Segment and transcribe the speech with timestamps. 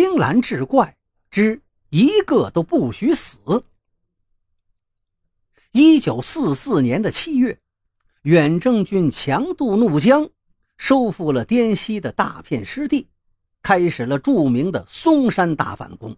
[0.00, 0.96] 青蓝志怪
[1.28, 3.64] 之一个都不许死。
[5.72, 7.58] 一九四四年的七月，
[8.22, 10.30] 远征军强渡怒江，
[10.76, 13.08] 收复了滇西的大片失地，
[13.60, 16.16] 开始了著名的松山大反攻。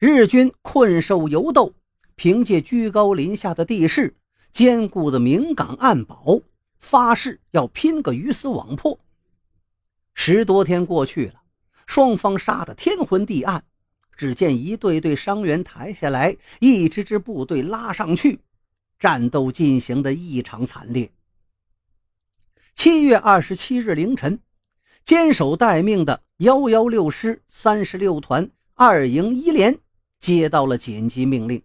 [0.00, 1.72] 日军困兽犹斗，
[2.16, 4.16] 凭借居高临下的地势、
[4.52, 6.42] 坚固的明港暗堡，
[6.80, 8.98] 发誓要拼个鱼死网破。
[10.14, 11.41] 十多天过去了，
[11.92, 13.62] 双方杀得天昏地暗。
[14.16, 18.40] 只见一队队伤员抬下来，一支支部队拉上去，
[18.98, 21.12] 战斗进行的异常惨烈。
[22.74, 24.40] 七月二十七日凌晨，
[25.04, 29.78] 坚守待命的幺幺六师三十六团二营一连
[30.18, 31.62] 接到了紧急命令，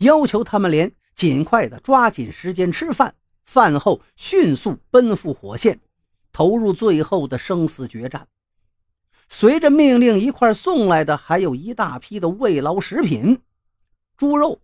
[0.00, 3.14] 要求他们连尽快的抓紧时间吃饭，
[3.46, 5.80] 饭后迅速奔赴火线，
[6.30, 8.28] 投入最后的生死决战。
[9.28, 13.40] 随着命令一块送来的，还有一大批的慰劳食品：
[14.16, 14.60] 猪肉、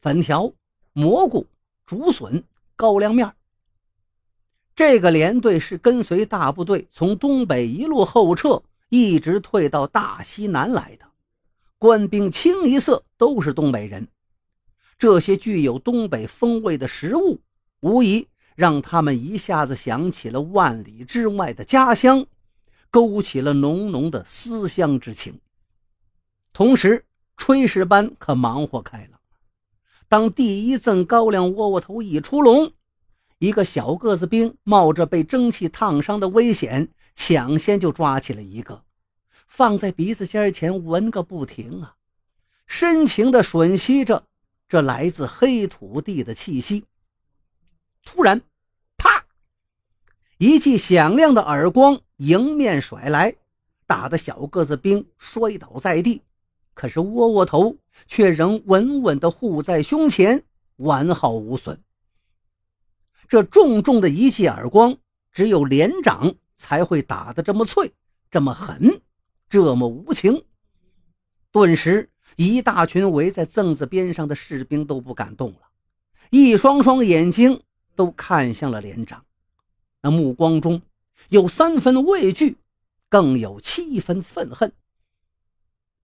[0.00, 0.52] 粉条、
[0.92, 1.46] 蘑菇、
[1.86, 2.42] 竹笋、
[2.74, 3.32] 高粱面。
[4.74, 11.04] 这个连队是跟随大部队从东北一路后撤，一直退到大西南来的，
[11.78, 14.08] 官兵清一色都是东北人。
[14.98, 17.40] 这些具有东北风味的食物，
[17.80, 22.26] 无疑让他们一下子想起了万里之外的家乡。
[22.90, 25.40] 勾起了浓浓的思乡之情，
[26.52, 27.04] 同时
[27.36, 29.20] 炊事班可忙活开了。
[30.08, 32.72] 当第一赠高粱窝窝头一出笼，
[33.38, 38.84] 一个小个子兵冒着被蒸汽烫伤的危险，抢先就抓起了一个，
[39.46, 41.96] 放在鼻子尖前闻个不停啊，
[42.66, 44.24] 深情地吮吸着
[44.66, 46.84] 这来自黑土地的气息。
[48.04, 48.40] 突然，
[50.38, 52.00] 一记响亮的耳光。
[52.18, 53.36] 迎面甩来，
[53.86, 56.22] 打得小个子兵摔倒在地，
[56.74, 57.76] 可是窝窝头
[58.08, 60.42] 却仍稳稳地护在胸前，
[60.78, 61.80] 完好无损。
[63.28, 64.96] 这重重的一记耳光，
[65.30, 67.92] 只有连长才会打得这么脆，
[68.32, 69.00] 这么狠，
[69.48, 70.44] 这么无情。
[71.52, 75.68] 顿时，一大群围在凳子边上的士兵都不敢动了，
[76.30, 77.62] 一双双眼睛
[77.94, 79.24] 都看向了连长，
[80.00, 80.82] 那目光中。
[81.30, 82.56] 有三分畏惧，
[83.08, 84.72] 更有七分愤恨。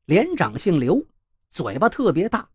[0.05, 1.07] 连长姓刘，
[1.51, 2.51] 嘴巴特别大，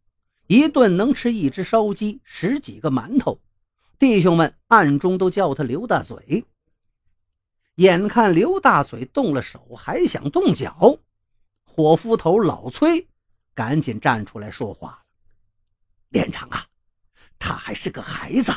[0.45, 3.39] 一顿能吃一只烧鸡、十几个馒头。
[3.97, 6.45] 弟兄们暗中都叫他刘大嘴。
[7.75, 10.99] 眼看刘大嘴动了手，还想动脚，
[11.63, 13.07] 伙夫头老崔
[13.55, 14.99] 赶紧站出来说话了
[16.09, 16.67] ：“连长啊，
[17.39, 18.53] 他还是个孩子。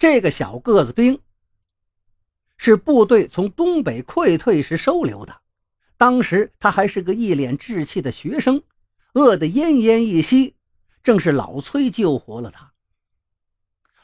[0.00, 1.20] 这个小个子兵。”
[2.58, 5.40] 是部队从东北溃退时收留的，
[5.96, 8.62] 当时他还是个一脸稚气的学生，
[9.14, 10.56] 饿得奄奄一息，
[11.02, 12.72] 正是老崔救活了他。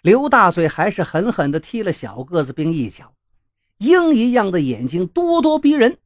[0.01, 3.15] 刘大嘴还是狠狠地踢了小个子兵一脚，
[3.79, 5.99] 鹰一样的眼睛咄咄逼人，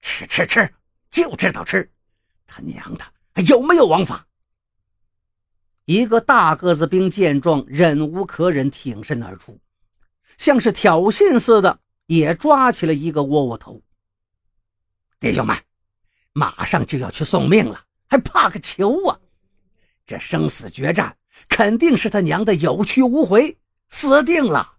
[0.00, 0.74] 吃吃吃，
[1.10, 1.92] 就知道吃，
[2.46, 4.26] 他娘的还有没有王法？
[5.86, 9.60] 一个大个子兵见状，忍无可忍，挺身而出。
[10.38, 13.82] 像是挑衅似的，也抓起了一个窝窝头。
[15.20, 15.56] 弟兄们，
[16.32, 19.18] 马上就要去送命了，还怕个球啊！
[20.06, 21.16] 这生死决战
[21.48, 23.58] 肯定是他娘的有去无回，
[23.90, 24.72] 死定了！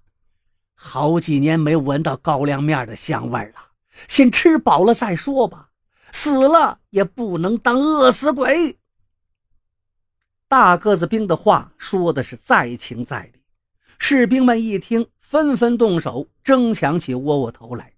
[0.74, 3.56] 好几年没闻到高粱面的香味了，
[4.08, 5.70] 先吃饱了再说吧。
[6.12, 8.80] 死了也不能当饿死鬼。
[10.56, 13.42] 大个子兵的话说的是在情在理，
[14.00, 15.10] 士兵们一听。
[15.20, 17.94] 纷纷动手争抢起窝窝头来，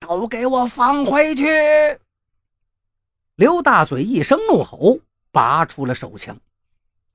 [0.00, 1.46] 都给我放回去！
[3.36, 4.98] 刘大嘴一声怒吼，
[5.30, 6.40] 拔出了手枪。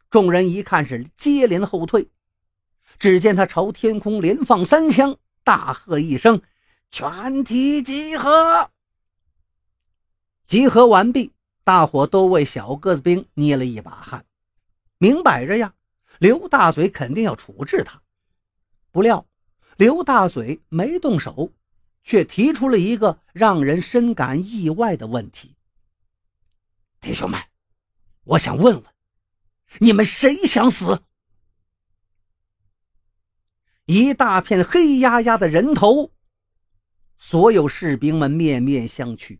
[0.09, 2.07] 众人一看是接连后退，
[2.97, 6.41] 只见他朝天空连放三枪，大喝一声
[6.89, 8.69] ：“全体集合！”
[10.47, 11.33] 集合完毕，
[11.67, 14.25] 大伙都为小个子兵捏了一把汗。
[14.99, 15.73] 明摆着呀，
[16.17, 18.01] 刘大嘴肯定要处置他。
[18.89, 19.27] 不料，
[19.75, 21.51] 刘大嘴没动手，
[22.05, 25.57] 却提出了一个让人深感意外的问题
[27.01, 27.37] ：“弟兄们，
[28.23, 28.85] 我想问问，
[29.79, 31.03] 你们谁想死？”
[33.87, 36.13] 一大片黑压压的人头，
[37.17, 39.39] 所有士兵们面面相觑，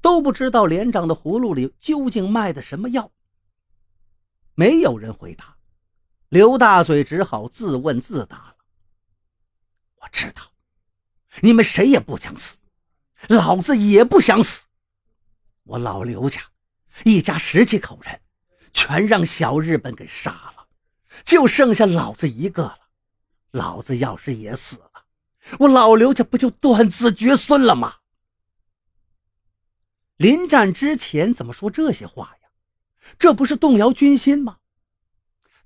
[0.00, 3.10] 都不知道连长的葫芦里究竟卖的什么药。
[4.54, 5.56] 没有人回答，
[6.28, 8.56] 刘大嘴只好自问自答了。
[10.00, 10.42] 我知道，
[11.40, 12.58] 你们谁也不想死，
[13.28, 14.66] 老子也不想死。
[15.64, 16.40] 我老刘家
[17.04, 18.20] 一家十几口人，
[18.72, 20.66] 全让小日本给杀了，
[21.24, 22.78] 就剩下老子一个了。
[23.50, 25.04] 老子要是也死了，
[25.60, 27.97] 我老刘家不就断子绝孙了吗？
[30.18, 32.48] 临战之前怎么说这些话呀？
[33.20, 34.56] 这不是动摇军心吗？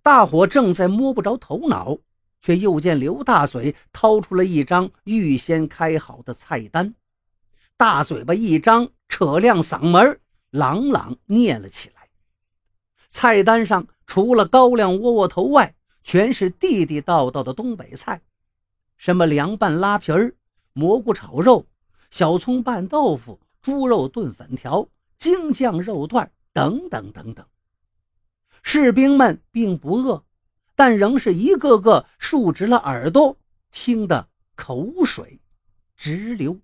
[0.02, 1.96] 大伙正在摸不着头脑，
[2.42, 6.94] 却又见刘大嘴掏出了一张预先开好的菜单，
[7.78, 10.20] 大嘴巴一张，扯亮嗓门，
[10.50, 12.08] 朗朗念了起来。
[13.08, 18.20] 菜单上除了高粱窝窝头外，全是地地道道的东北菜，
[18.98, 20.34] 什么凉拌拉皮儿、
[20.74, 21.64] 蘑菇炒肉、
[22.10, 27.46] 小葱拌豆腐、猪肉炖粉条、京酱肉段等等等等。
[28.62, 30.24] 士兵们并不饿，
[30.74, 33.38] 但仍是一个个竖直了耳朵，
[33.70, 35.40] 听得口水
[35.96, 36.58] 直流。